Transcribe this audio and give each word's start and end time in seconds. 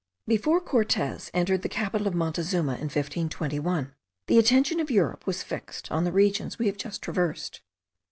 Before 0.27 0.59
Cortez 0.59 1.29
entered 1.31 1.61
the 1.61 1.69
capital 1.69 2.07
of 2.07 2.15
Montezuma 2.15 2.71
in 2.73 2.85
1521, 2.89 3.93
the 4.25 4.39
attention 4.39 4.79
of 4.79 4.89
Europe 4.89 5.27
was 5.27 5.43
fixed 5.43 5.91
on 5.91 6.05
the 6.05 6.11
regions 6.11 6.57
we 6.57 6.65
have 6.65 6.77
just 6.77 7.03
traversed. 7.03 7.61